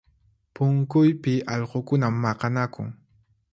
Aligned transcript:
Punkuypi 0.55 1.33
allqukuna 1.55 2.07
maqanakun 2.23 2.87